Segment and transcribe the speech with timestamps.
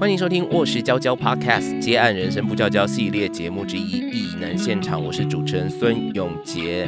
[0.00, 6.86] 欢迎收听《卧室娇娇 Podcast》接案人生不娇娇系列节目之一《异能现场》，我是主持人孙永杰。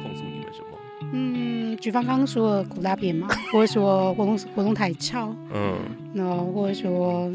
[0.00, 0.78] 控诉你们什么？
[1.12, 5.74] 嗯，举方刚刚说的苦大便嘛， 或者说活动活动太吵，嗯，
[6.14, 7.28] 然后或者说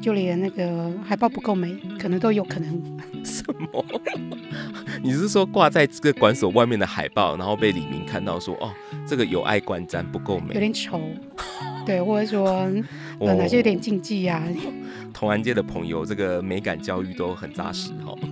[0.00, 2.82] 就连那个海报不够美，可能都有可能。
[3.22, 3.84] 什么？
[5.04, 8.72] 你是说挂在这个馆所外面的海报，然后被李明看到说，哦，
[9.08, 10.60] 这个有爱观瞻，不够美有美？
[10.60, 11.00] 点丑，
[11.86, 12.68] 对，或者说
[13.20, 14.42] 本来就有点禁忌啊？
[15.14, 18.12] 同安街的朋友，这个美感教育都很扎实哈。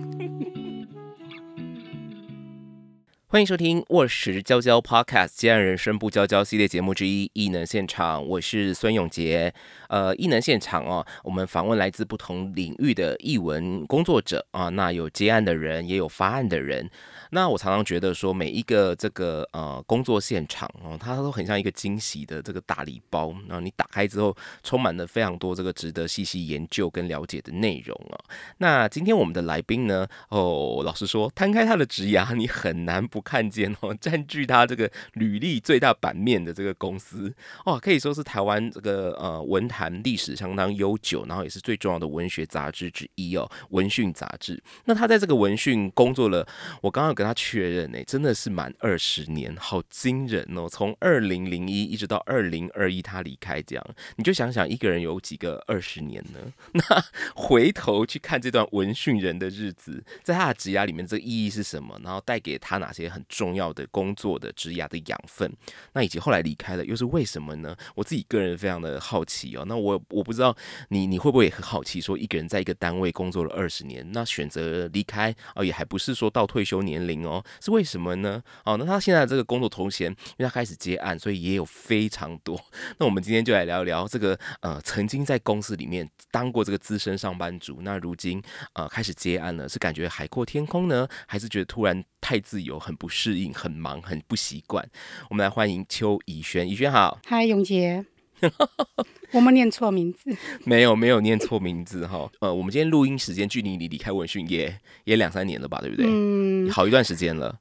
[3.27, 9.53] 欢迎收听《卧室娇娇 Podcast》接案人生不娇娇系列节目之一《异能现场》，我是孙永杰。
[9.89, 16.89] 呃，异能现场哦，我们访问来自不同领域的译文工作者啊，那有接案的人，也有发案的人。
[17.35, 24.33] 那我常常觉得说，每一个这个呃工作现场哦，它都很像一个惊喜的这个大礼包，然后你打开之后，
[24.63, 28.15] 充满了非常多这个值得细细研究跟了解的内容啊。
[28.59, 44.63] 那今天我们的来宾呢，哦，老实说，摊开他的职涯，你很难不看见哦，占据他这个履历最大版面的这个公司哦，可以说是台湾这个呃文坛历史相当悠久，然后也是最重要的文学杂志之一哦，文讯杂志。
[44.85, 46.47] 那他在这个文讯工作了，
[46.79, 50.69] 我刚刚有他确认呢，真的是满二十年，好惊人哦！
[50.69, 56.39] 从二零零一一直到二零二一，他离开这样，你就想想一个人有几个二十年呢？
[56.73, 57.03] 那
[57.35, 61.99] 回头去看这段闻讯人的日子，在他的职涯里面，这个意义是什么？
[62.03, 65.51] 然后带给他哪些很重要的工作的职涯的养分？
[65.93, 67.75] 那以及后来离开了，又是为什么呢？
[67.95, 69.65] 我自己个人非常的好奇哦。
[69.67, 70.55] 那我我不知道
[70.89, 78.41] 你你会不会也很好奇，说一个人在一个单位工作了二十年，那选择离开哦，也还不是说到退休年龄哦，是为什么呢？
[78.63, 82.59] 哦，那他现在这个工作头衔，因为他开始接案，所以也有非常多。
[82.97, 88.41] 那我们今天就来聊一聊这个呃，曾经在公司里面当过这个资深上班族，那如今
[88.73, 94.87] 呃开始接案了，是感觉海阔天空呢，还是觉得突然太自由，很不适应，很忙，很不习惯？
[95.29, 97.19] 我们来欢迎邱怡轩，怡轩好。
[97.25, 98.05] 嗨，永杰，
[99.31, 100.35] 我们念错名字，
[100.65, 106.05] 没有没有念错名字哈，呃，我们今天录音时间距离你离开文讯也也两三年了吧，对不对？
[106.07, 107.59] 嗯，好一段时间了，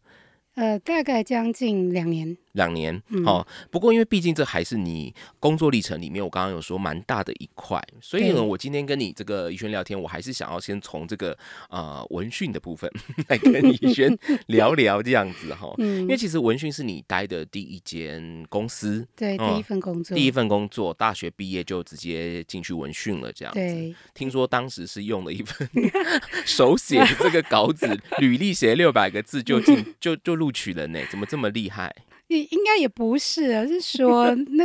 [0.54, 3.02] 呃，大概将近两年，两年。
[3.08, 11.36] 嗯哦，不过因为毕竟这还是你工作历程里面，我刚刚有说蛮大的一块，所以呢，我今天跟你这个怡轩聊天，我还是想要先从这个
[11.70, 12.90] 呃文讯的部分
[13.28, 14.16] 来跟怡轩
[14.46, 15.72] 聊聊这样子哈。
[15.78, 23.58] 嗯因为，其实文讯是你待的第一间公司，对，嗯第一份工作，第一份工作，大学毕业就直接进去文讯了，这样子。
[23.60, 25.68] 对，听说当时是用了一份
[26.46, 27.86] 手写的这个稿子，
[28.18, 31.94] 履历写六百个字就进就就录取了呢，怎么这么厉害？
[32.28, 34.64] 应应该也不是啊，是说那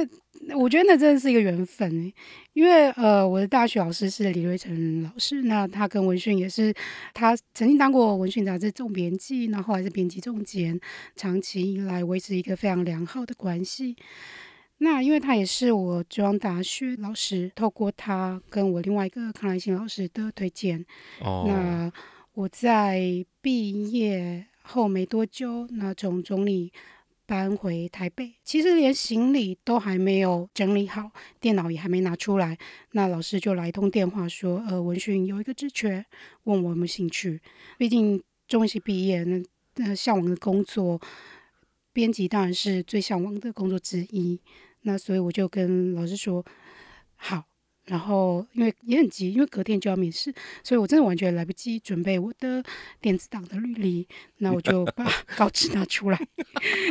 [0.57, 2.13] 我觉得那真的是一个缘分欸
[2.53, 6.73] 因为呃，我的大学老师是李瑞成老师，那他跟文讯也是，
[7.13, 10.79] 他曾经当过文讯杂志总编辑，然后后来是编辑总监，
[11.15, 13.95] 长期以来维持一个非常良好的关系。
[14.79, 20.85] 那因为他也是我中央大学老师，透过他跟我另外一个康来新老师的推荐，
[21.21, 21.91] 哦，那
[22.33, 23.01] 我在
[23.41, 26.71] 毕业后没多久，那从总理
[27.25, 32.57] 搬回台北，其实连行李都还没有整理好，电脑也还没拿出来，
[32.91, 36.05] 那老师就来通电话说，呃，文讯有一个职缺，
[36.43, 37.41] 问我有没有兴趣。
[37.77, 39.43] 毕竟中文系毕业，那
[39.75, 40.99] 那向往的工作，
[41.91, 44.39] 编辑当然是最向往的工作之一。
[44.81, 46.45] 那所以我就跟老师说
[47.15, 47.43] 好，
[47.89, 50.31] 然后因为也很急，因为隔天就要面试，
[50.63, 52.63] 所以我真的完全来不及准备我的
[53.01, 54.07] 电子档的履历，
[54.37, 56.19] 那我就把 稿纸拿出来，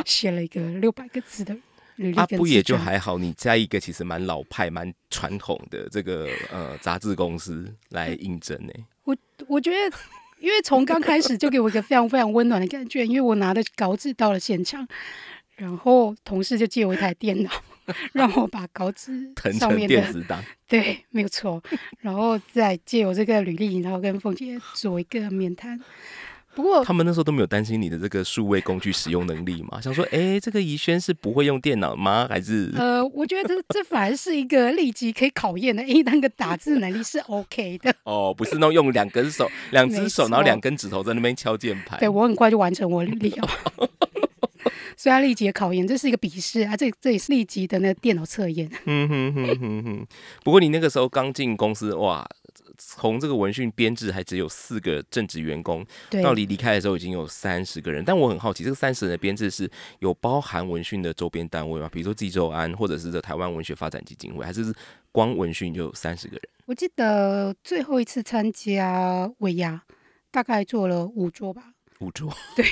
[0.05, 1.55] 写了一个六百个字的
[1.95, 8.73] 履历啊，不也就还好，你在一个其实蛮老派、蛮传统的这个呃杂志公司来应征呢。
[9.05, 9.15] 我
[9.47, 9.97] 我觉得，
[10.39, 14.85] 因为从刚开始就给我一个非常非常温暖的感觉，因为我拿的稿纸到了现场，
[15.55, 17.49] 然后同事就借我一台电脑，
[18.13, 21.61] 让我把稿纸 腾成上面的电子档，对，没有错，
[21.99, 25.79] 然后再借我这个履历，然后跟凤姐做一个面谈。
[26.55, 29.79] 不过他们那时候都没有担心你的这个数位工具使用能力嘛？
[29.79, 32.25] 想说，哎、这个怡轩是不会用电脑吗？
[32.27, 37.93] 还是呃，我觉得这这反而是一个立即可以考验的，诶，那个打字能力是 OK 的。
[38.03, 41.99] 哦，不是那种用两根手、两只手，然后错两根指头在那边敲键盘。
[41.99, 43.47] 对我很快就完成我履历哦。
[44.99, 48.69] 所以他立即的考研，这是一个笔试啊，这这也是立即的那个电脑测验。
[48.83, 50.07] 嗯哼哼哼哼。
[50.43, 52.27] 不过你那个时候刚进公司，哇，
[52.77, 58.03] 从这个文讯编制还只有四个正职员工，对，到你离开的时候已经有三十个人。
[58.03, 61.87] 但我很好奇，这个三十人的编制是有包含文讯的周边单位吗？
[61.89, 64.75] 比如说济州安，或者是这台湾文学发展基金会，还是
[65.13, 66.41] 光文讯就有三十个人？
[66.65, 69.81] 我记得最后一次参加尾牙，
[70.29, 71.71] 大概做了五桌吧。
[71.99, 72.65] 五桌， 对，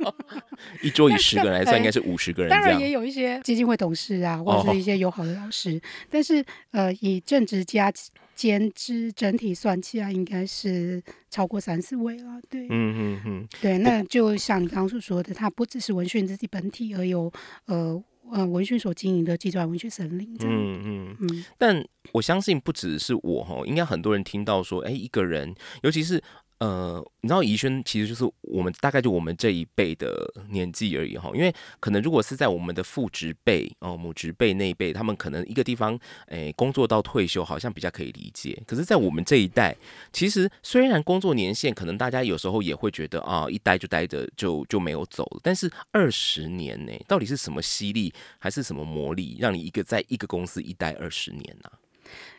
[0.82, 2.50] 一桌以十个人来算，应该是五十个人。
[2.50, 5.80] 当然也有一些基金会董事啊，或者是一些友好的老师。
[6.08, 7.92] 但是呃，以正职加
[8.34, 12.40] 兼职整体算起来，应该是超过三四位了。
[12.48, 13.78] 对，嗯嗯嗯，对。
[13.78, 17.30] 那就像你刚刚所说的，它不只是文讯自己本体，而有
[17.66, 20.34] 呃呃文讯所经营的基转文学森林。
[20.40, 21.44] 嗯嗯嗯。
[21.58, 26.22] 但我相信不只是我哈，应该很多人听到说，哎，一个人，尤其是。
[26.58, 35.98] 呃，你知道宜轩其实就是我们大概就我们这一辈的年纪而已哈，因为可能如果是在我们的父职辈哦母职辈那一辈，他们可能一个地方
[36.28, 39.76] 诶工作到退休好像比较可以理解，可是，在我们这一代，
[40.14, 51.70] 其实虽然工作年限可能大家有时候也会觉得啊一待就待着就就没有走了，但是二十年呢，到底是什么吸力还是什么魔力，让你一个在一个公司一待二十年呢？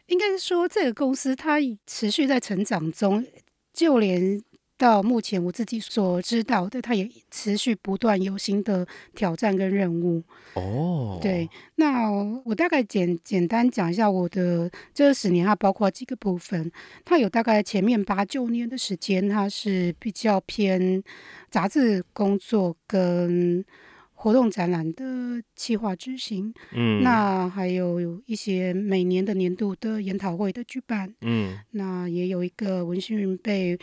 [0.08, 3.24] 应该是说这个公司它持续在成长中。
[3.77, 4.41] 就连
[4.75, 10.24] 到目前我自己所知道的，它也持续不断有新的挑战跟任务。
[10.56, 12.12] 哦，对，那
[12.44, 16.71] 我大概简简单讲一下我的这十年，它包括几个部分。
[17.06, 21.03] 它有大概前面八九年的时间，它是比较偏
[21.51, 23.63] 杂志工作跟
[24.27, 26.53] 活动展览的企划执行。
[26.74, 31.15] 嗯，那还有有一些每年的年度的研讨会的举办。
[31.21, 33.79] 嗯，那也有一个文讯被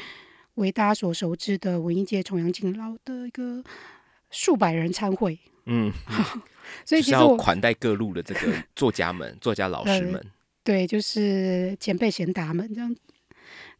[0.57, 3.65] 为大家所熟知的文艺界重阳敬老的一个
[4.31, 5.39] 数百人参会。
[5.65, 5.91] 嗯，
[6.85, 10.23] 所以其实要款待各路的这个作家们、 作家老师们。
[10.63, 12.95] 对，就是前辈贤达们这样。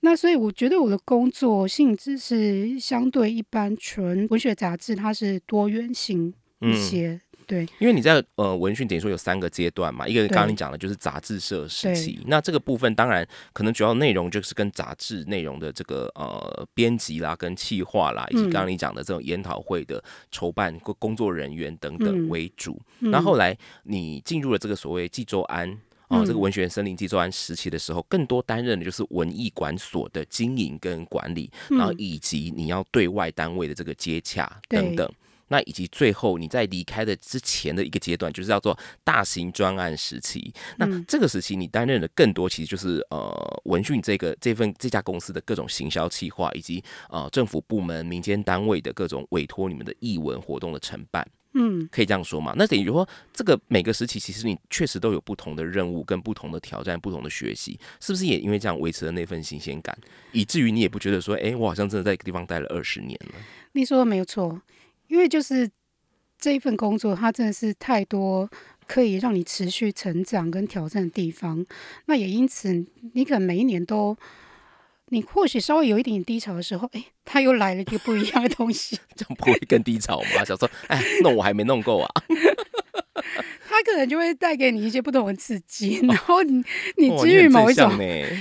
[0.01, 6.33] 那所以我觉得我的工作性质是相对一般纯文学杂志，它是多元性。
[6.65, 22.81] 一些对，因为你在呃文讯等于说有三个阶段嘛，一个刚刚你讲的就是杂志社时期，那这个部分当然可能主要内容就是跟杂志内容的这个呃编辑啦、跟企划啦，以及刚刚你讲的这种研讨会的筹办工工作人员等等为主。
[23.01, 25.71] 那后来你进入了这个所谓济州安
[26.09, 35.07] 啊这个文学森林冀州安时期的时候，更多担任的就是文艺馆所的经营跟管理，然后以及你要对外单位的这个接洽等等。
[35.49, 40.53] 那以及最后你在离开的之前的一个阶段，就是叫做大型专案时期。
[40.77, 51.27] 那这个时期你担任的更多，其实就是呃文讯这个这份这家公司的各种行销企划，以及呃政府部门、民间单位的各种委托你们的译文活动的承办。
[51.57, 52.53] 嗯，可以这样说嘛？
[52.57, 59.97] 那等于说这个每个时期，其实你确实都有不同的任务、跟不同的挑战、不同的学习，是不是也因为这样维持了那份新鲜感，
[60.33, 63.35] 以至于你也不觉得说，哎，我好像真的在一个地方待了二十年了？
[63.71, 64.61] 你说的没有错。
[65.09, 65.71] 因为就是
[66.39, 68.49] 这一份工作，它真的是太多
[68.87, 71.65] 可以让你持续成长跟挑战的地方。
[72.07, 74.17] 那也因此，你可能每一年都，
[75.09, 78.99] 你或许稍微有一点低潮的时候，哎，他又来了一个不一样的东西。
[79.15, 80.45] 这样不会更低潮吗？
[80.45, 82.11] 想说，哎，弄我还没弄够啊。
[83.69, 86.63] 他可能就会带给你一些不同的刺激，然后你
[86.97, 87.91] 你基于某一种，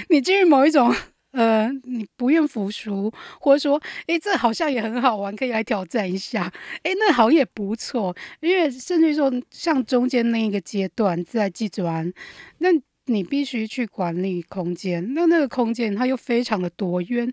[0.10, 0.94] 你基于某一种。
[1.34, 6.52] 呃，你不愿服输，或者说，诶，这好像也很好玩，可以来挑战一下。
[6.84, 12.12] 诶，那好像也不错，因为甚至说，像中间那一个阶段在记转，
[12.60, 12.70] 那
[13.06, 17.32] 你必须去管理空间，那那个空间它又非常的多元。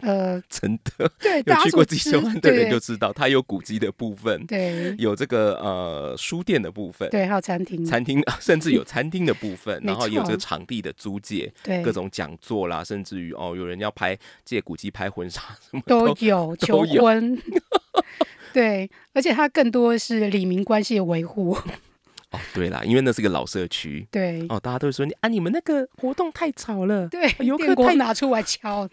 [0.00, 17.36] 呃， 真的，对， 有去过地球湾的人就知道，它有古迹的部分，对，有这个呃书店的部分，对，还有餐厅，餐厅 甚至有餐厅的部分，然后有这个场地的租借，对，各种讲座啦，甚至于哦，有人要拍借古迹拍婚纱什么都有，求婚，
[18.52, 21.56] 对，而且它更多的是里民关系的维护。
[22.30, 28.86] 哦，对啦，因为那是个老社区，对，哦，大家都会说你啊，你们那个活动太吵了，对，游客太拿出来敲，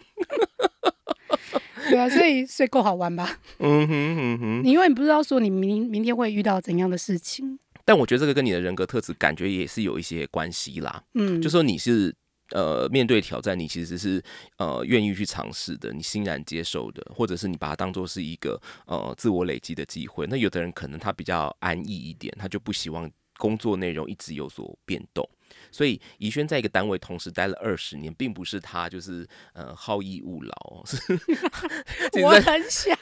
[1.88, 3.38] 对啊，所以所以够好玩吧？
[3.58, 11.02] 嗯哼嗯哼，你永远不知道说你明明天会遇到怎样的事情，但我觉得这个跟你的人格特质感觉也是有一些关系啦。
[11.14, 12.14] 嗯，就说你是
[12.50, 14.22] 呃面对挑战，你其实是
[14.58, 20.26] 呃愿意去尝试的，你欣然接受的，或者是你把它当做是一个呃自我累积的机会。
[20.28, 23.10] 那有的人可能他比较安逸一点，他就不希望。
[23.38, 25.28] 工作内容一直有所变动，
[25.70, 30.98] 所以宜轩在一个单位同时待了二十年，并不是他就是呃好逸恶劳， 是
[32.22, 32.96] 我很想，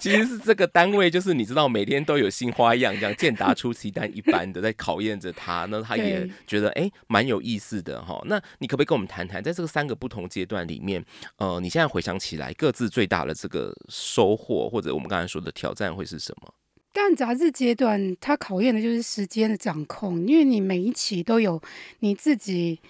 [0.00, 8.20] 其实是这个单位就是你知道每天都有新花样，这样健达出奇但一般的在考验着他，那他也觉得哎蛮有意思的哈。
[8.26, 11.04] 那你可不可以跟我们谈谈，在这个三个不同阶段里面，
[11.36, 16.54] 呃，你现在回想起来各自最大的这个收获，或者我们刚才说的挑战会是什么？
[16.92, 21.60] 但杂志阶段，它考验的就是时间的掌控，因为你每一期都有
[22.00, 22.80] 你自己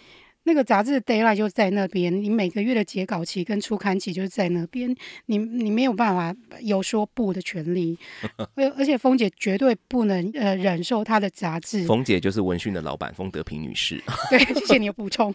[0.44, 4.94] 那个杂志的 d a y l i g h t 就在那边，你每个月的截稿期跟出刊期就是在那边，
[5.26, 7.98] 你你没有办法有说不的权利，
[8.56, 11.84] 而而且峰姐绝对不能呃忍受她的杂志。
[11.84, 14.02] 峰姐就是文讯的老板丰德平女士。
[14.30, 15.32] 对，谢谢你的补充。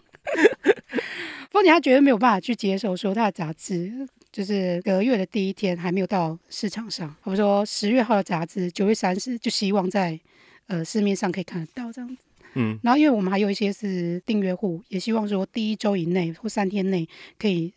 [1.52, 4.08] 峰姐她绝对没有办法去接受说她的杂志。
[4.36, 10.20] 就是隔月的第一天还没有到市场上，我们说十月号的杂志，九月三十就希望在
[10.66, 12.22] 呃市面上可以看得到这样子。
[12.52, 17.72] 嗯，然后因为我们还有一些是订阅户，也希望说第一周以内或三天内可以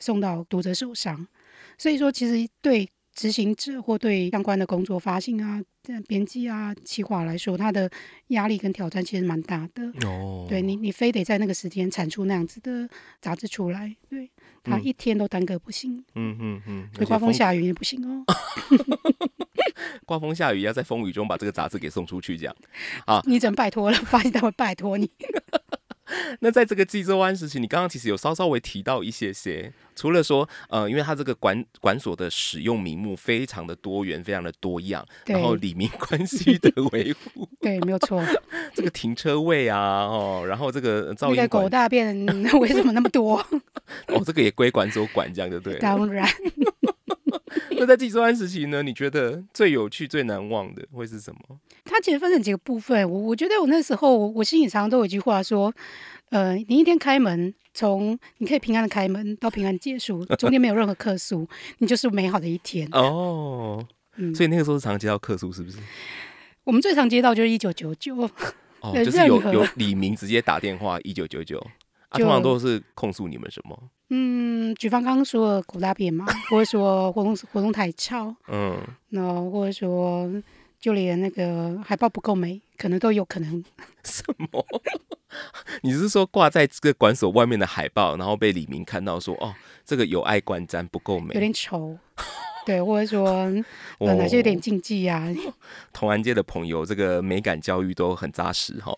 [0.00, 1.24] 送到读者手上。
[1.78, 2.88] 所以说，其实对
[3.22, 5.62] 执行者或对相关的工作发行啊、
[6.08, 7.88] 编辑啊、企划来说，他的
[8.28, 10.08] 压力跟挑战其实蛮大的。
[10.08, 12.88] 哦，对你，你非得在那个时间产出那样子的
[13.20, 14.28] 杂志出来，对。
[14.64, 18.24] 他一天都耽搁不行，嗯嗯嗯，刮风下雨也不行哦。
[20.06, 22.56] 刮风下雨要在风雨中把这个杂志给送出去，这样
[23.06, 23.22] 啊？
[23.26, 23.96] 你怎么拜托了？
[23.98, 25.10] 发行单位拜托你。
[26.40, 38.22] 那在这个济州湾时期，你刚刚其实有稍稍微提到一些些，除了说，呃，因为它这个管管所的使用名目非常的多元，非常的多样，然后里民关系的维护，对，没有错。
[38.74, 42.26] 这个停车位啊，哦，然后这个噪音狗大便
[42.60, 43.38] 为什么那么多？
[44.08, 45.78] 哦，这个也归管所管，这样就对。
[45.78, 46.28] 当然。
[47.78, 48.82] 那在济州湾时期呢？
[48.82, 51.58] 你觉得最有趣、最难忘的会是什么？
[51.84, 53.08] 它其实分成几个部分。
[53.10, 55.72] 我我觉得我那时候，我心里常常都有一句话说：，
[56.30, 61.46] 呃，你一天开门，从你可以平安的开门到平安结束，中间没有任何客诉，
[61.78, 62.88] 你就是美好的一天。
[62.92, 63.84] 哦，
[64.16, 65.78] 嗯，所以那个时候是常接到客诉，是不是？
[66.64, 68.14] 我们最常接到就是一九九九，
[68.80, 71.58] 哦， 就是有有李明直接打电话一九九九，
[72.08, 73.76] 啊，通常都是控诉你们什么？
[74.14, 78.76] 嗯，举方刚刚说狗大便嘛，或者说活动活动太吵， 嗯，
[79.08, 80.30] 那或者说
[80.78, 83.64] 就连那个海报不够美，可能都有可能。
[84.04, 84.66] 什么？
[85.80, 89.54] 你是说挂在这个馆所外面的海报，然后被李明看到说，哦，
[89.86, 91.96] 这个有碍观瞻，不够美，有点丑。
[92.66, 93.50] 对，或者说
[93.98, 95.26] 本来就有点禁忌啊？
[95.90, 98.94] 同安街的朋友，这个美感教育都很扎实哈。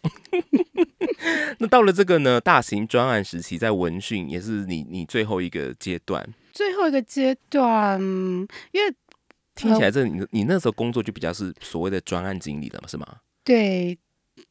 [1.58, 6.26] 那到了这个呢，大型专案时期，在文讯也是你你最后一个阶段。
[6.52, 8.94] 最后一个阶段，因为
[9.54, 13.06] 听起来这你你那时候工作就比较是所谓的专案经理了嘛，是吗？
[13.42, 13.98] 对，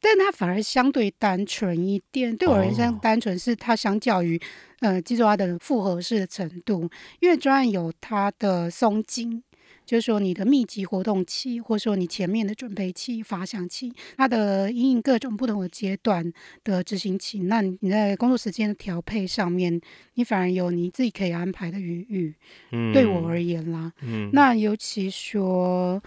[0.00, 2.36] 但它反而相对单纯一点。
[2.36, 4.40] 对我而言，单纯是它相较于
[4.80, 6.88] 呃，记住它的复合式的程度，
[7.20, 9.42] 因为专案有它的松紧。
[9.84, 19.80] 就是说，你的密集活动期，或者说你前面的准备期、发想期，它的因应各种不同的阶段的执行期，那你在工作时间的调配上面，
[20.14, 22.34] 你反而有你自己可以安排的余裕。
[22.72, 26.02] 嗯，对我而言啦，嗯，那尤其说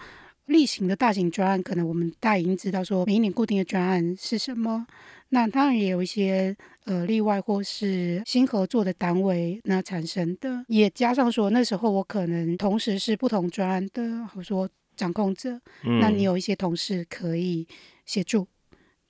[0.46, 4.86] 例行的大型专案，可能我们大家已经知道说每一年固定的专案是什么。
[5.30, 15.60] 那当然也有一些呃例外或是新合作的单位那产生的，也加上说那时候我可能同时是不同专案的，或说掌控者，
[16.00, 17.66] 那你有一些同事可以
[18.06, 18.46] 协助，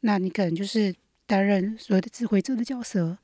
[0.00, 0.94] 那你可能就是
[1.26, 3.18] 担任所有的指挥者的角色，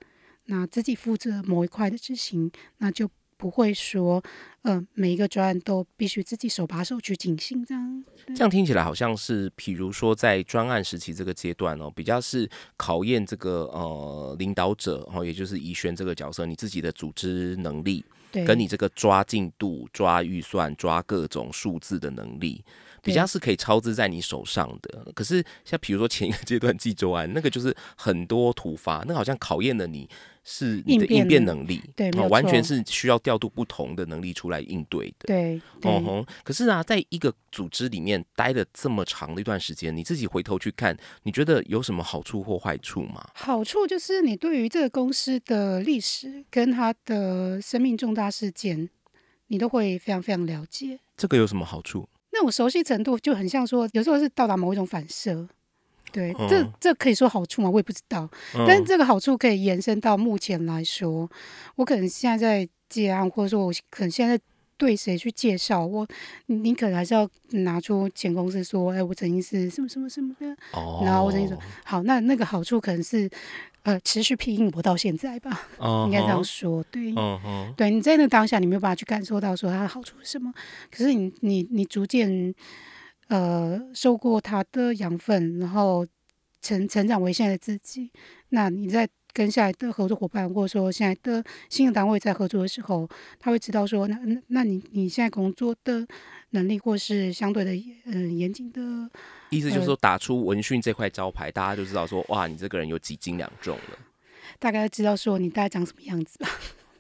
[0.45, 3.11] 那自己负责某一块的执行，那就。
[3.45, 4.25] 不会说，
[4.63, 8.05] 嗯，每一个专案都必须自己手把手去进行这样。
[8.29, 12.49] 这样听起来好像是，比如说在专案时期这个阶段哦，比较是
[12.79, 18.03] 考验这个呃领导者哦，也就是宜轩这个角色，你自己的组织能力，
[18.47, 22.65] 跟你这个抓进度、抓预算、抓各种数字的能力，
[23.03, 25.13] 比较是可以操之在你手上的。
[25.15, 30.09] 可是像比如说前一个阶段济州案，那个就是很多突发，那好像考验了你。
[30.45, 35.27] 是你的应变能力，对，完全是需要调度不同的能力出来应对的。
[35.27, 36.27] 对，哦吼。
[36.43, 43.27] 可是啊，在一个组织里面待了这么长的一段时间，你自己回头去看，你觉得有什么好处或坏处吗？
[43.35, 48.91] 好处就是你对于这个公司的历史跟它的生命重大事件，
[49.47, 51.01] 你都会非常非常了解。
[51.17, 52.07] 这个有什么好处？
[52.33, 55.49] 那种熟悉程度就很像说，有时候是到达某一种反射。
[56.15, 57.69] 对，这这可以说好处吗？
[57.69, 58.31] 我也不知道。
[58.53, 61.29] 但是这个好处可以延伸到目前来说，
[61.75, 64.39] 我可能现在在接案，或者说我可能现在
[64.77, 65.85] 对谁去介绍？
[65.85, 66.07] 我
[66.47, 73.29] 你你可能还是要拿出前公司说，哎，我曾经是什么什么什么的，哦，然后我曾经说好，那那个好处可能是
[73.83, 77.13] 呃持续庇应我到现在吧，哦应该这样说，对。
[77.77, 80.55] 对，你在那当下，你没有办法去感受到说它的好处是什么。
[80.93, 82.55] 可是你你你逐渐
[83.29, 86.07] 呃受过他的养分，然后
[86.61, 88.11] 成成长为现在的自己，
[88.51, 96.07] 那你在跟下来的合作伙伴，或者说现在的新的单位在合作的时候，他会知道说，那那那你你现在工作的
[96.51, 97.73] 能力，或是相对的
[98.05, 98.81] 嗯严谨的，
[99.51, 103.99] 意思就是说打出文讯这块招牌，大家就知道说，哇，你这个人有几斤两重了。
[104.61, 106.49] 大概知道说你大概长什么样子吧。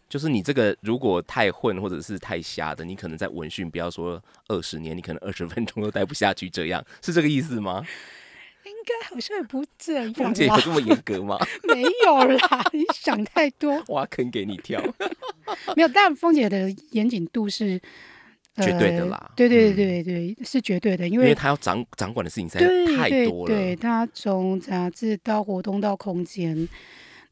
[0.08, 7.84] 就是你这个如果太混或者是太瞎的，你可能在文讯不要说二十年，你可能二十分钟都待不下去，这样是这个意思吗？
[8.66, 11.38] 应该好像也不这样凤姐有啦，这么严格吗？
[11.68, 13.82] 没有啦，你想太多。
[13.88, 14.82] 挖坑给你跳，
[15.76, 17.78] 没有，但凤姐的严谨度是、
[18.54, 23.54] 呃、绝对的啦对对嗯对对对，是绝对的，因为因为为他要掌掌管的事情实在太多了。
[23.54, 26.66] 对，他从杂志到活动到空间，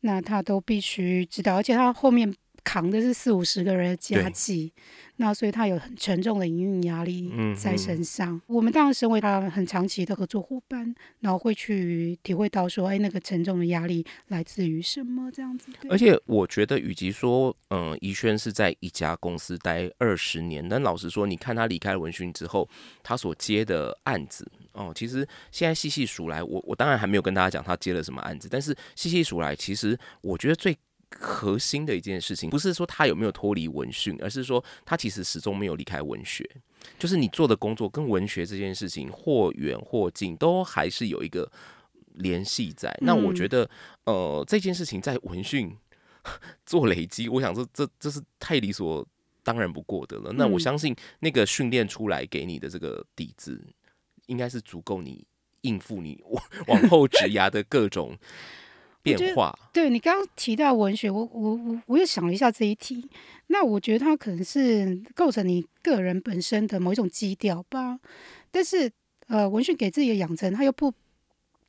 [0.01, 2.31] 那他都必须知道，而且他后面
[2.65, 4.73] 扛的是四五十个人的家计，
[5.17, 8.41] 那所以他有很沉重的营运压力在嗯哼身上。
[8.47, 15.71] 我们当然身为他很长期的合作伙伴，然后会去体会到说，哎，那个沉重的压力来自于什么这样子。
[15.91, 22.69] 而且我觉得，与其说，嗯，宜轩是在一家公司待二十年，但老实说，你看他离开文讯之后，
[23.03, 30.77] 他所接的案子，哦，其实现在细细数来，我我当然还没有跟大家讲他接了什么案子，但是细细数来，其实我觉得最
[31.19, 36.49] 核心的一件事情，不是说他有没有脱离文讯，而是说他其实始终没有离开文学。
[36.99, 41.51] 就是你做的工作跟文学这件事情或远或近，都还是有一个
[42.15, 42.93] 联系在。
[43.01, 43.71] 那我觉嗯得，
[44.05, 45.77] 呃，这件事情在文讯
[46.67, 49.07] 做累积，我想这这这是太理所
[49.45, 50.33] 当然不过的了。
[50.33, 53.61] 那我嗯相信那个训练出来给你的这个底子，
[54.27, 55.25] 应该是足够你
[55.61, 58.19] 应付你往往后 职涯的各种
[59.03, 59.57] 变化。
[59.73, 63.09] 对你刚刚提到文学，我我我我又想了一下这一题，
[63.49, 67.99] 那我觉得它可能是构成你个人本身的某一种基调吧。
[68.51, 68.91] 但是
[69.29, 70.93] 呃，文学给自己的养成，它又不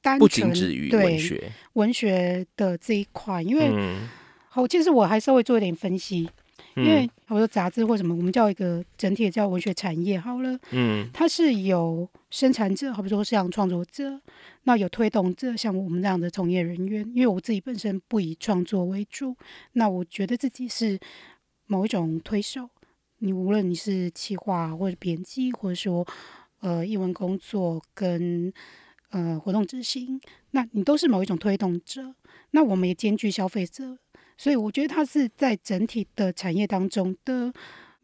[0.01, 4.09] 单不纯仅止于对文学，文学的这一块，因为、嗯
[4.49, 6.29] 好，其实我还稍微做一点分析，
[6.75, 14.19] 因为嗯我说杂志或什么，我们叫一个整体的叫文学产业好了，嗯它是有生产者，好比说像创作者，
[14.63, 17.05] 那有推动者，像我们这样的从业人员。
[17.13, 19.35] 因为我自己本身不以创作为主，
[19.73, 20.99] 那我觉得自己是
[21.67, 22.69] 某一种推手。
[23.19, 26.05] 你无论你是企划或者编辑，或者说
[26.59, 28.51] 呃译文工作跟
[29.11, 30.19] 呃活动执行，
[30.51, 32.13] 那你都是某一种推动者。
[32.51, 33.97] 那我们也兼具消费者，
[34.43, 37.49] 所以我觉得它是在整体的产业当中的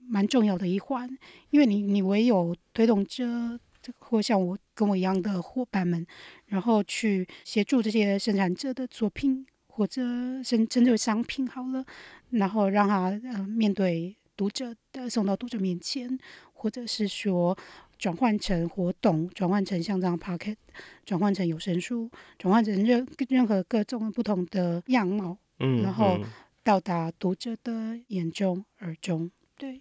[0.08, 1.06] 蛮重要的一环。
[1.50, 6.08] 因为你你唯有推动者，这或像我跟我一样的伙伴们，
[6.46, 10.02] 然后去协助这些生产者的作品或者
[10.42, 11.84] 甚针对商品好了，
[12.30, 16.18] 然后让他呃面对读者的送到读者面前，
[16.54, 17.58] 或者是说
[17.98, 20.56] 转换成活动，转换成像这样 pocket，
[21.06, 26.26] 转换成有声书，转换成任任何各种不同的样貌，嗯，然后嗯
[26.64, 29.30] 到达读者的眼中耳中。
[29.58, 29.80] 对，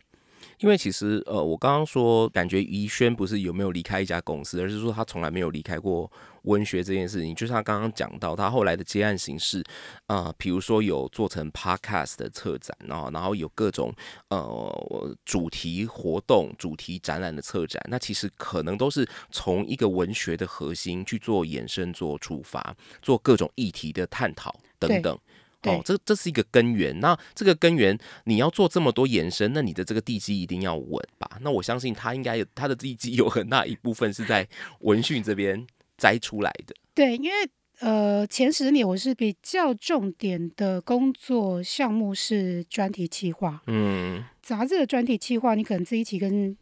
[0.58, 6.10] 因为其实呃，我刚刚说感觉宜轩不是有没有离开一家公司，而是说他从来没有离开过
[6.42, 7.34] 文学这件事情。
[7.34, 9.62] 就是他刚刚讲到他后来的接案形式，
[10.06, 13.92] 啊，比如说有做成 podcast 的策展，然后然后有各种
[14.30, 25.16] 呃主题活动、主题展览的策展，那其实可能都是从一个文学的核心去做延伸、做出发、做各种议题的探讨等等。
[25.60, 26.98] 对哦，这这是一个根源。
[27.00, 31.28] 那这个根源你要做这么多延伸，那你的这个地基一定要稳吧？
[31.40, 34.46] 那我相信他应该有他的地基有很大一部分是在
[34.80, 35.66] 文讯这边
[35.96, 36.74] 摘出来的。
[36.94, 46.56] 对，因为呃前十年我是比较重点的工作项目是专题企划，嗯，杂志的专题企划，你可能这一期跟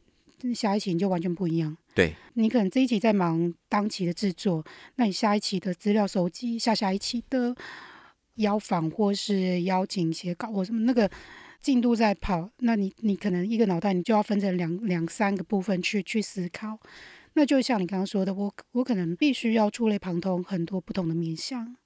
[0.55, 1.77] 下一期你就完全不一样。
[1.95, 4.63] 对，你可能这一期在忙当期的制作，
[4.97, 7.57] 那你下一期的资料收集，下下一期的
[8.37, 11.11] 邀访或是邀请写稿或什么那个
[11.61, 16.79] 进度在跑，那你你可能一个脑袋你就要分成两两三个部分去去思考。
[17.35, 21.77] 那就像你刚刚说的，我我可能必须要触类旁通很多不同的面向。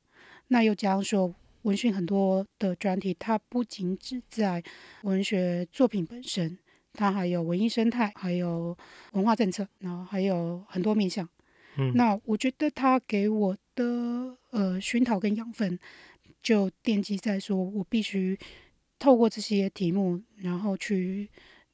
[0.49, 4.63] 那又加上说，文讯很多的专题，它不仅只在
[5.03, 6.59] 文学作品本身，
[6.93, 8.77] 它还有文艺生态，还有
[9.13, 11.29] 文化政策，然后还有很多面向。
[11.77, 13.85] 嗯那我觉得它给我的
[14.51, 15.79] 呃熏陶跟养分，
[16.43, 18.39] 就奠基在说我必须
[18.99, 21.29] 透过这些题目，然后去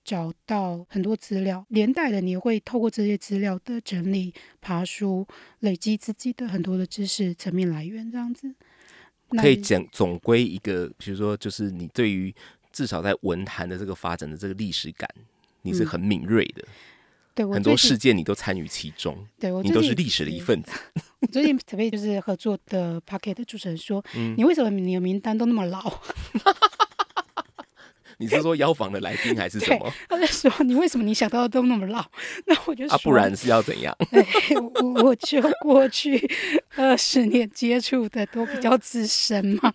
[0.04, 5.26] 找到很多资料，连带的你也会透过这些资料的整理、爬书，
[5.60, 8.54] 累积自己的很多的知识层面来源，这样子。
[9.30, 12.32] 那可以讲总归一个，比如说，就是你对于
[12.70, 15.08] 至少在文坛的这个发展的这个历史感，
[15.62, 15.86] 你是嗯。
[15.86, 16.64] 很敏锐的，
[17.36, 20.72] 对我很多事件你都参与其中，对我你都是历史的一份子。
[21.20, 25.80] 我最近特别就是合作的 p o c k e t 的主持人说， 嗯你为什么你的名单都那么老？
[28.18, 29.92] 你是说邀访的来宾还是什么？
[30.08, 32.02] 他在说你为什么你想到的都那么老？
[32.46, 33.94] 那我就说，啊，不然是要怎样？
[34.10, 34.24] 对
[34.80, 36.18] 我我就过去
[36.76, 39.70] 二十年接触的都比较资深嘛。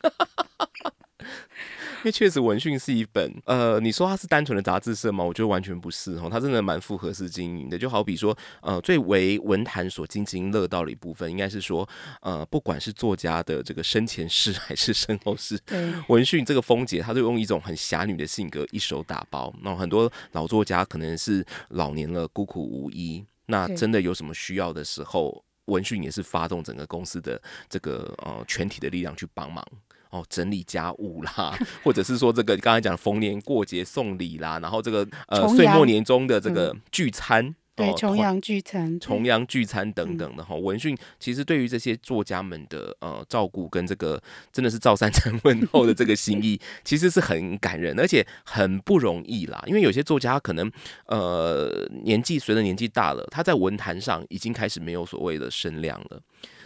[2.01, 5.23] 因为确实文讯是一本，呃，你说它是单纯的杂志社吗？
[5.23, 7.77] 我觉得完全不是哦，它真的蛮复合式经营的。
[7.77, 11.87] 就好比说，呃，最为文坛所津津乐道的一部分，应该是说，
[12.21, 15.59] 呃，不管是作家的这个生前事还是身后事，
[16.07, 19.53] 文讯这个风姐，她就用一种很侠女的性格一手打包。
[19.61, 29.63] 那很多老作家可能是老年了，孤苦无依，那真的有什么需要的时候，文讯也是发动整个公司的这个呃全体的力量去帮忙。
[30.11, 44.21] 哦，整理家务啦， 或者是说这个刚才讲逢年过节送礼啦，然后这个呃岁末年终的这个聚餐，对，重阳聚餐，重阳聚餐等等的哈，文讯其实对于这些作家们的呃照顾跟这个
[44.51, 49.63] 真的是赵三成问 候的这个心意，其实是很感人，而且很不容易啦。
[49.65, 50.69] 因为有些作家可能
[51.05, 56.21] 呃年纪随着年纪大了，他在文坛上已经开始没有所谓的声量了。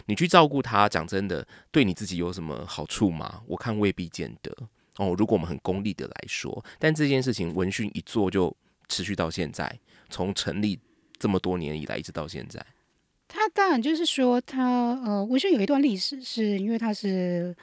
[0.06, 3.42] 你去照顾他，讲真的，对你自己有什么好处吗？
[3.46, 4.50] 我看未必见得
[4.96, 5.14] 哦。
[5.18, 8.56] 如果我们很功利的来说，但这件事情文讯一做就
[8.88, 10.78] 持续到现在，从成立
[11.18, 12.64] 这么多年以来，一直到现在。
[13.28, 17.54] 他当然就是说他呃，文讯有一段历史，是因为他是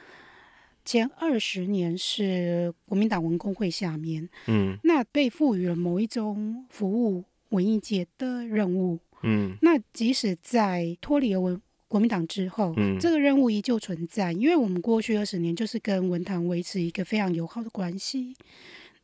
[0.84, 8.98] 前二十年是国民党文工会下面，嗯那被赋予了某一种服务文艺界的任务。
[9.22, 11.58] 嗯那即使在脱离了文
[11.94, 18.34] 国民党之后，嗯这个任务依旧存在，因为我们过去二十年就是跟文坛维持一个非常友好的关系。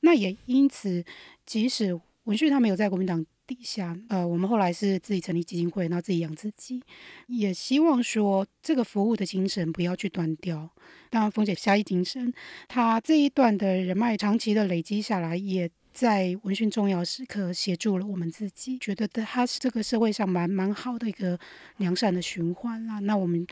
[0.01, 1.05] 那也因此，
[1.47, 6.83] 即使文旭他没有在国民党底下，呃，我们后来是自己成立基金会，然后自己养自己，
[7.29, 10.69] 也希望说这个服务的精神不要去断掉。
[11.11, 12.35] 当然，凤姐侠义精神，
[12.67, 21.39] 他这一段的人脉长期的累积下来，也在文讯重要时刻协助了我们自己，觉得他是这个社会上蛮蛮好的一个
[21.77, 23.01] 良善的循环啦。
[23.01, 23.47] 那我们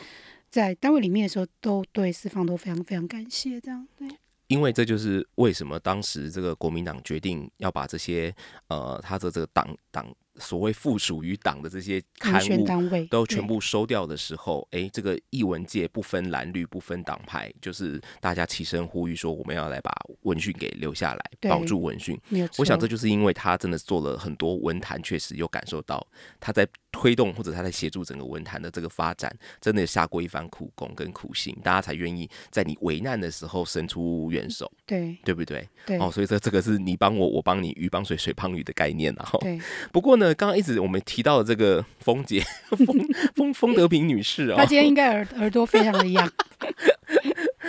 [0.48, 4.08] 在单位里面的时候，都对四方都非常非常感谢，这样对。
[4.46, 8.34] 因为这就是为什么当时这个国民党决定要把这些
[8.68, 12.66] 呃，他的这个党党所谓附属于党的这些刊物
[13.10, 22.18] 都全部收掉的时候，诶，这个译文界不分蓝绿不分党派，就是大家齐声呼吁说，我们要来把文讯给留下来，保住文讯。
[22.58, 26.06] 我想这就是因为他真的做了很多文坛，确实有感受到
[26.38, 26.66] 他在
[26.98, 35.16] 推动或者他在协助整个文坛的这个发展，真的下过一番苦功跟苦心，大家才愿意在你危难的时候伸出援手，对。
[35.24, 35.68] 对不对？
[35.86, 39.28] 对、哦，所以说这个是你帮我，我帮你，鱼帮水，水帮鱼的概念啊。
[39.32, 39.38] 哦。
[39.40, 39.60] 对，
[39.92, 42.42] 不过呢，刚刚一直我们提到的这个风姐，
[42.74, 42.86] 风
[43.34, 46.28] 风风德平女士哦，她今天应该耳耳朵非常的痒，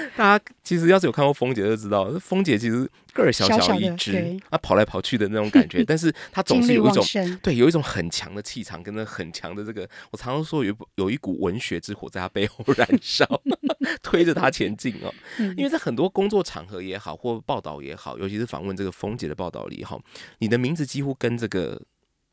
[0.18, 7.06] 大家其实要是有看过丰姐就知道，丰姐其实个儿小小一只对，啊跑来跑去的那种感觉， 但是她总是有一种。
[7.42, 13.26] 对，有一种很强的气场，跟那很强的这个，我常常说有一有一股文学之火在她背后燃烧，
[14.02, 15.14] 推着她前进哦。
[15.38, 20.00] 嗯因为在很多工作场合也好，或报道也好，尤其是访问这个峰姐的报道里哈，
[20.40, 21.82] 你的名字几乎跟这个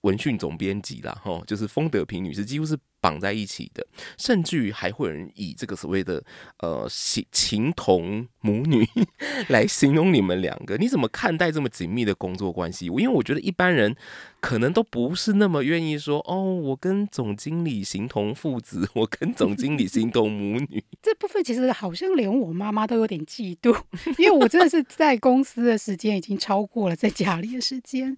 [0.03, 2.77] 文讯总编辑啦，哈，就是丰德平女士几乎是
[3.07, 3.87] 绑在一起的，
[4.19, 6.21] 甚至于还会有人以这个所谓的
[6.59, 8.85] 呃情情同母女
[9.47, 10.77] 来形容你们两个。
[10.77, 12.87] 你怎么看待这么紧密的工作关系？
[12.87, 13.95] 因为我觉得一般人
[14.41, 20.83] 可能都不是那么愿意说，哦，我跟总经理形同父子， 我跟总经理形同母女。
[21.01, 23.81] 这部分其实好像连我妈妈都有点嫉妒，
[24.19, 28.17] 因为我真的是在公司的时间已经超过了在家里的时间。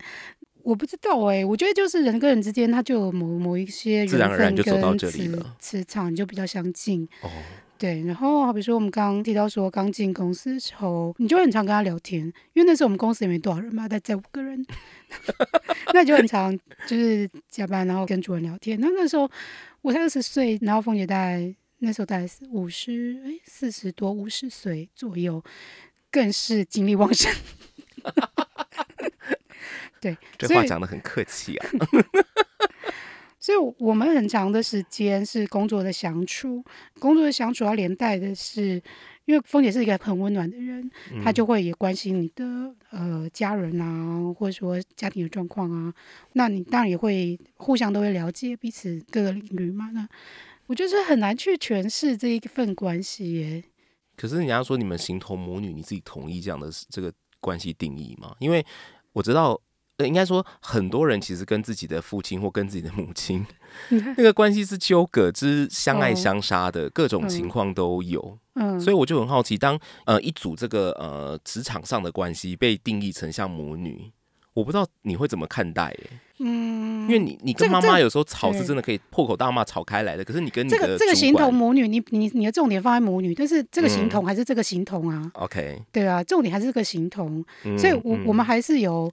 [0.69, 7.09] 我不知道哎、我觉得就是人跟人之间，他就有某某一些自然而然缘分就走到跟磁这里了磁场就比较相近。
[7.23, 7.31] 哦，
[7.79, 14.63] 对，然后好比说我们刚刚提到说刚进公司的时候，你就很常跟他聊天，因为那时候我们公司也没多少人嘛，大概在五个人，
[15.95, 16.55] 那你就很常
[16.87, 18.79] 就是加班，然后跟主任聊天。
[18.79, 19.31] 那那时候
[19.81, 25.43] 我才二十岁，然后凤姐大概那时候大概是五十哎四十多五十岁左右，
[26.11, 27.33] 更是精力旺盛。
[30.01, 31.69] 对，这话讲的很客气啊。
[33.41, 36.63] 所以我们很长的时间是工作的相处，
[36.99, 38.83] 工作的相处要连带的是，
[39.27, 42.45] 因为凤姐是一个很温暖的人，嗯她就会也关心你的
[42.91, 45.95] 呃家人啊，或者说家庭的状况啊。
[46.33, 49.89] 那你当然也会互相都会了解彼此各个领域嘛。
[49.93, 50.07] 那
[50.67, 53.65] 我觉得是很难去诠释这一份关系耶。
[54.17, 58.35] 可是人家说你们形同母女，你自己同意这样的这个关系定义吗？
[58.41, 58.67] 因为
[59.13, 59.59] 我知道，呃，
[60.07, 63.45] 应该说很多人其实跟自己的父亲或跟自己的母亲
[64.17, 68.39] 那个关系是纠葛之相爱哦相杀的，各种嗯情况都有。
[68.55, 74.11] 嗯，所以我就很好奇，当呃一组这个呃职场上的关系被定义成像母女，
[74.55, 76.11] 我不知道你会怎么看待耶？
[76.41, 87.45] 嗯，因为你你跟妈妈有时候吵是真的可以破口大骂吵开来的，可是你跟你这个这个形同管母女，你你你的重点放在母女，但是这个形嗯同还是这个形同啊，OK，对啊，重点还是这个形同。
[87.65, 89.13] 嗯所以我，我们嗯还是有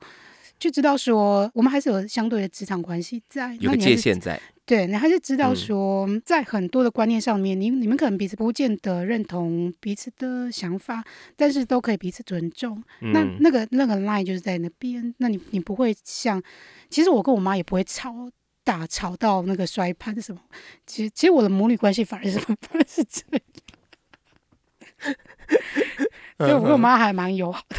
[0.58, 11.04] 就知道说，我们还是有相对的职场关系在，有个那你还是界限在，对，你还是知道嗯说，在很多的观念上面，你你们可能彼此不见得认同彼此的想法，
[11.36, 12.82] 但是都可以彼此尊重。
[13.00, 16.41] 那嗯那个那个 line 就是在那边，那你你不会像，
[16.89, 18.30] 其实我跟我妈也不会吵。
[18.65, 20.41] 打吵到那个摔盘什么，
[20.88, 23.39] 其实其实我的母女关系反而是 反而是这样，
[26.39, 27.76] 对我跟我妈还蛮友好的。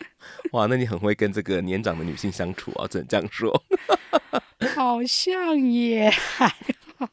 [0.56, 3.62] 哇，那你很会跟这个年长的女性相处啊，只能这样说。
[4.74, 6.48] 好像也还，
[6.96, 7.06] 好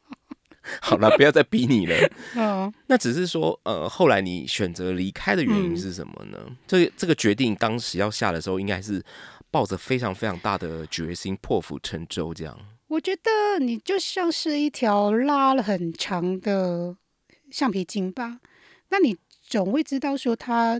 [0.79, 2.09] 好了，不要再逼你了。
[2.35, 6.39] 嗯，那只是说，呃，后来你选择离开的原因嗯是什么呢？
[6.65, 9.03] 这这个决定当时要下的时候，应该是
[9.51, 12.57] 抱着非常非常大的决心，破釜沉舟这样。
[12.87, 16.95] 我觉得你就像是一条拉了很长的
[17.51, 18.39] 橡皮筋吧，
[18.87, 20.79] 那你总会知道说它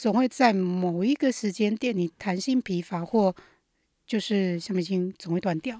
[0.00, 3.36] 总会在某一个时间点，你弹性疲乏或
[4.06, 5.78] 就是橡皮筋总会断掉。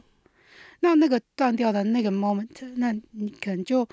[0.81, 3.89] 那那个断掉的那个 moment，那你可能就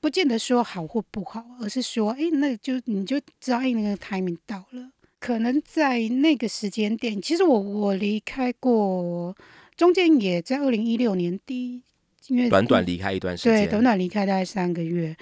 [0.00, 4.90] 不见得说好或不好，而是说，哎，那就你就知道，哎，那个 timing 到了。
[5.20, 9.36] 可能在那个时间点，其实我我离开过，
[9.76, 11.82] 中间也在二零一六年底，
[12.28, 15.14] 因为短短离开一段时间对间，短短离开大概三个月。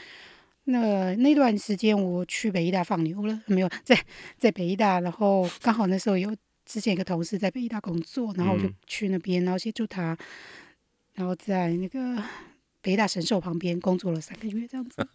[0.68, 3.96] 那那段时间我去北医大放牛了，没有在
[4.36, 10.18] 在北医大，然后刚好那时候有之前一个同事在北医大工作，然后我就嗯去那边，然后协助他，
[11.14, 12.20] 然后在那个
[12.80, 15.06] 北医大神兽旁边工作了三个月这样子。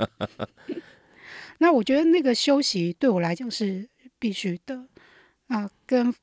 [1.59, 3.87] 那我觉得那个休息对我来讲是
[4.17, 4.87] 必须的
[5.47, 6.13] 啊，跟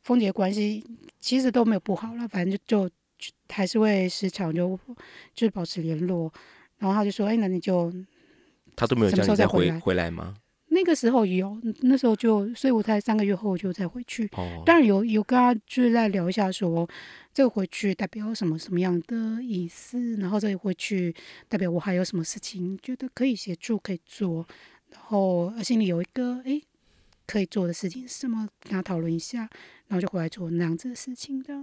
[0.00, 0.82] 峰姐关系
[1.20, 4.78] 其实都没有不好了，反正就就就还是会时常就
[5.34, 6.32] 就是保持联络。
[6.78, 7.92] 然后他就说：“哎，那你就
[8.78, 10.36] 他都没有什么叫你再回时候再回来回来吗？
[10.70, 14.28] 那个时候有，那时候就，所以我才三个月后就再回去。
[14.34, 16.88] 哦，当然有有跟他就是在聊一下说，
[17.34, 21.12] 这个回去代表什么什么样的意思，然后这个回去
[21.48, 24.46] 代表我还有什么事情觉得可以协助可以做，
[24.90, 26.60] 然后呃心里有一个哎
[27.26, 29.48] 可以做的事情是什么，跟他讨论一下，
[29.88, 31.54] 然后就回来做那样子的事情的。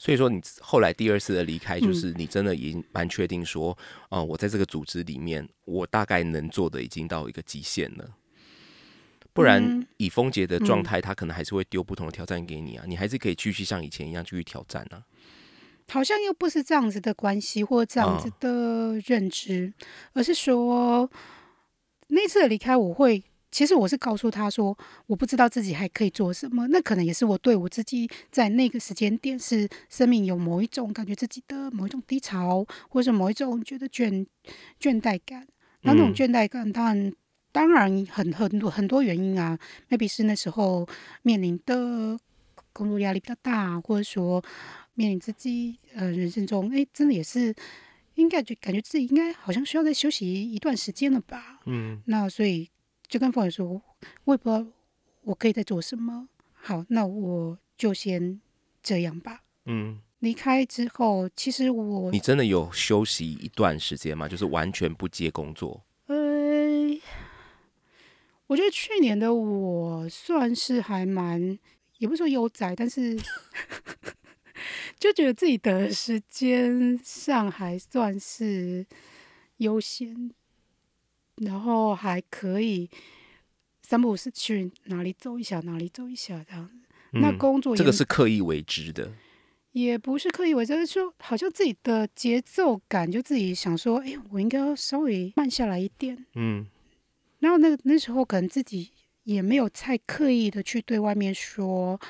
[0.00, 3.76] 所以说你后来第二次的离开，嗯就是你真的已经蛮确定说，
[4.08, 8.16] 哦、我在这个组织里面，我大概能做的已经到一个极限了。
[9.34, 15.04] 不然嗯，以风杰的状嗯态，他可能还是会丢不同的挑战给你啊，你还是可以继续像以前一样继续挑战啊。
[15.90, 19.74] 好像又不是这样子的关系或这样子啊的认知，
[20.14, 21.10] 而是说
[22.08, 34.26] 那次的离开，我会其实我是告诉他说，我不知道自己还可以做什么，那可能也是我对我自己在那个时间点是生命有某一种感觉自己的某一种低潮，或者某一种觉得倦
[34.80, 35.46] 倦怠感，
[35.80, 37.12] 然后那种嗯倦怠感当然。
[37.52, 39.58] 当然很很多很多原因啊
[39.88, 40.88] ，maybe 是那时候
[41.22, 42.16] 面临的
[42.72, 44.40] 工作压力比较大，或者说
[44.94, 47.52] 面临自己呃人生中，哎，真的也是
[48.14, 51.58] 应该就感觉自己应该好像需要再休息一段时间了吧。
[51.66, 52.70] 嗯，那所以
[53.10, 53.82] 就跟凤姐说，
[54.24, 54.64] 我也不知道
[55.22, 56.28] 我可以在做什么。
[56.52, 58.40] 好，那我就先
[58.82, 59.42] 这样吧。
[59.64, 64.28] 嗯，离开之后，其实我你真的有休息一段时间吗？
[64.28, 65.84] 就是完全不接工作？
[66.06, 66.16] 呃，
[68.46, 71.58] 我觉得去年的我算是还蛮，
[71.98, 73.18] 也不是说悠哉，但是
[74.98, 78.86] 就觉得自己的时间上还算是
[79.56, 80.30] 悠闲，
[81.40, 82.88] 然后还可以
[83.82, 86.74] 三不五时去哪里走一下，哪里走一下这样子。
[87.12, 89.12] 那嗯工作也这个是刻意为之的。
[89.72, 96.26] 也不是刻意为之，就是说好像自己的节奏感，就自己想说，哎，我应该要稍微慢下来一点。
[96.34, 96.66] 嗯
[97.38, 98.90] 然后那那时候可能自己
[99.22, 102.00] 也没有太刻意的去对外面说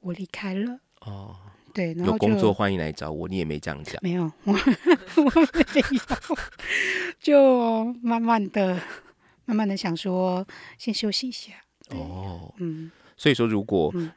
[0.00, 1.36] 我离开了，哦，
[1.72, 3.96] 对，然后有工作欢迎来找我，你也没这样讲。
[4.02, 4.52] 没有，我
[5.16, 6.38] 我没有，
[7.18, 8.74] 就慢慢的、
[9.44, 10.46] 慢慢慢的想说
[10.78, 11.52] 先休息一下。
[11.90, 14.10] 哦，嗯，所以说如果嗯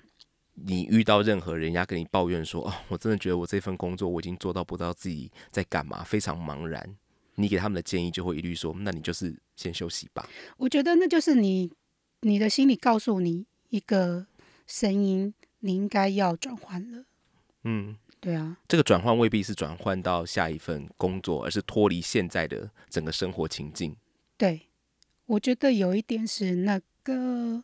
[0.53, 6.95] 你遇到任何人家跟你抱怨说，哦，我真的觉得我这份工作我已经做到不知道自己在干嘛，非常茫然，
[7.35, 10.29] 你给他们的建议就会一律说，那你就是先休息吧。
[10.57, 11.71] 我觉得那就是你
[12.21, 14.27] 你的心里告诉你一个
[14.67, 17.05] 声音，你应该要转换了。
[17.63, 23.95] 嗯，对啊，这个转换未必是转换到下一份工作，而是脱离现在的整个生活情境。
[24.37, 24.69] 对，
[25.25, 27.61] 我觉得有一点是那个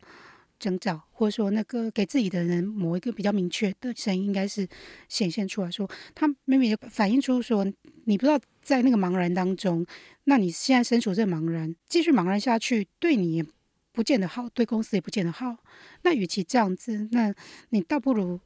[0.58, 4.66] 征兆，或者说那个给自己的人某一个比较明确的声音，应该是
[5.08, 7.64] 显现出来说，他妹妹就反映出说，
[8.04, 9.84] 你不知道在那个茫然当中，
[10.24, 13.44] 那你现在身处这茫然，继续茫然下去，对你也
[13.92, 15.56] 不见得好，对公司也不见得好。
[16.02, 17.34] 那与其这样子，那
[17.70, 18.40] 你倒不如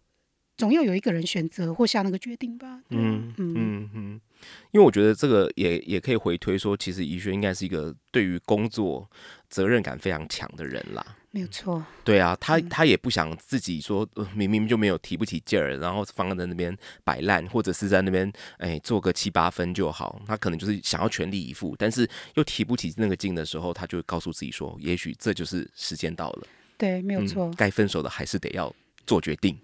[0.56, 2.80] 总要有一个人选择或下那个决定吧。
[2.90, 4.20] 嗯嗯嗯嗯，
[4.70, 9.10] 因为我觉得这个也也可以回推说，其实宜轩应该是一个对于工作
[9.48, 11.04] 责任感非常强的人啦。
[11.32, 11.84] 没有错。
[12.04, 20.22] 对啊，他嗯他也不想自己说、呃明明就没有提不起劲儿，然后放在那边摆烂，或者是在那边哎做个七八分就好。
[20.24, 26.46] 他可能就是想要全力以赴，但是又提不起那个劲的时候，他就会告诉自己说，也许这就是时间到了，
[26.78, 27.50] 对，没有嗯错。
[27.56, 28.72] 该分手的还是得要
[29.04, 29.58] 做决定。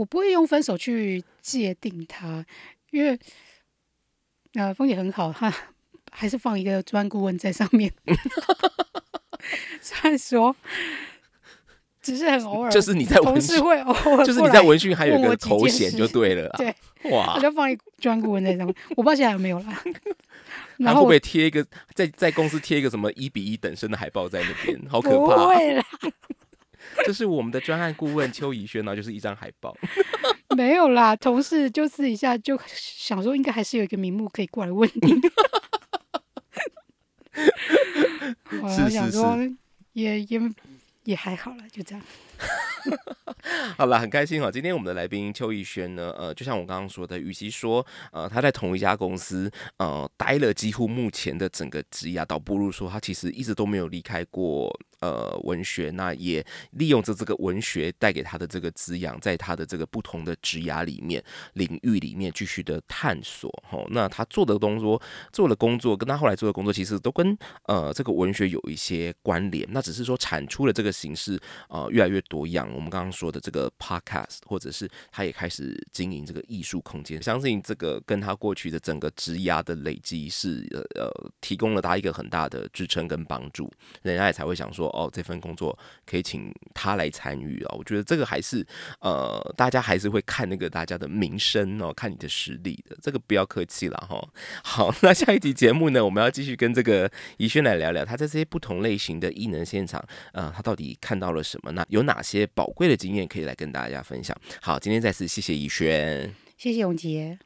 [0.00, 2.42] 我不会用分手去界定他，
[2.90, 3.18] 因为
[4.54, 5.52] 呃，风姐很好，他
[6.10, 7.92] 还是放一个专顾问在上面。
[9.82, 10.56] 虽然说，
[12.00, 16.48] 只是很偶尔，就是你在同文讯，事会偶尔就是你在文讯还有一个头衔就对了。
[16.56, 16.74] 对，
[17.10, 19.82] 哇我，就放一专顾问在上面，我不知道现在有没有啦。
[19.84, 24.80] 他会不然后我会贴一个在在公司贴一个什么一比一等身的海报在那边？
[24.88, 25.46] 好可不怕！
[25.46, 25.84] 会啦，
[27.04, 29.76] 这是我们的专案顾问邱怡轩，然后就是一张海报。
[30.56, 35.20] 没有啦，同事就私底下就想说，应该还是有一个名目可以过来问你。
[38.60, 39.38] 我是是想说，
[39.92, 40.40] 也也
[41.04, 42.04] 也还好了，就这样。
[43.76, 44.50] 好了，很开心哈。
[44.50, 61.22] 今天我们的来宾邱逸轩呢，呃，就像我刚刚说的，与其说呃他在同一家公司呃待了几乎目前的整个职涯，倒不如说他其实一直都没有离开过呃文学，那也利用着这个文学带给他的这个滋养，在他的这个不同的职涯里面
[61.54, 63.82] 领域里面继续的探索哈。
[63.90, 65.00] 那他做的工作、
[65.32, 72.66] 做的工作，跟他后来做的工作，其实都跟呃这个文学有一些关联，那只是说产出的这个形式呃越来越多样。
[72.72, 83.68] 我们刚刚说的这个 podcast，或者是他也开始经营这个艺术空间，相信这个跟他过去的整个职涯的累积是呃呃提供了他一个很大的支撑跟帮助，
[84.02, 87.74] 人家也才会想说哦这份工作可以请他来参与啊。
[87.76, 88.64] 我觉得这个还是
[89.00, 94.22] 呃大家还是会看那个大家的名声哦，看你的实力的，这个不要客气了哈。
[94.62, 100.00] 好， 那下一集节目呢，我们要继续跟这个怡轩来聊聊他在这些不同类型的艺能现场，
[100.32, 101.72] 呃，他到底看到了什么？
[101.72, 104.36] 那有哪些宝贵的经验可以来跟大家分享？
[104.60, 106.34] 好，今天再次谢谢怡轩。
[106.56, 107.38] 谢谢永杰。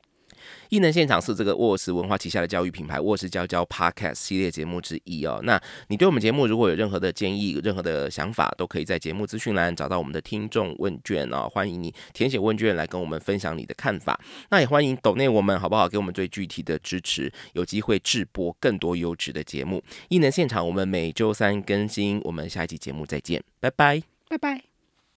[0.68, 5.40] 艺能现场是这个沃尔斯文化旗下的教育品牌沃尔斯教教 Podcast 系列节目之一哦。
[5.42, 5.58] 那
[5.88, 11.48] 你对我们节目如果有任何的建议、任何的想法，都可以在节目资讯栏找到我们的听众问卷哦。
[11.48, 14.20] 欢迎你填写问卷来跟我们分享你的看法。
[14.50, 15.88] 那也欢迎抖内我们好不好？
[15.88, 19.82] 给我们最具体的支持，有机会制播更多优质的节目。
[20.08, 24.13] 艺能现场我们每周三更新，我们下一期节目再见，拜拜。
[24.28, 24.73] 拜拜。